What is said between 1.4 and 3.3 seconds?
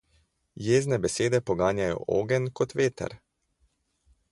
poganjajo ogenj kot veter.